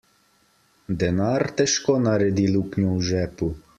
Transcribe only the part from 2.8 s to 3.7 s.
v žepu.